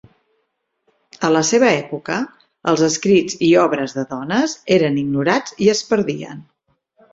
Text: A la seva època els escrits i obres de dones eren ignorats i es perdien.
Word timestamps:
A 1.27 1.29
la 1.33 1.43
seva 1.49 1.69
època 1.81 2.15
els 2.73 2.83
escrits 2.89 3.37
i 3.49 3.51
obres 3.67 3.95
de 3.99 4.07
dones 4.15 4.57
eren 4.79 4.99
ignorats 5.05 5.57
i 5.67 5.71
es 5.77 5.87
perdien. 5.95 6.45